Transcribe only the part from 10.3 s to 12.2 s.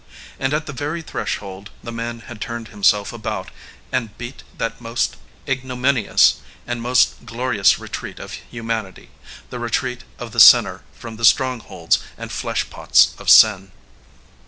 the sinner frcm the strongholds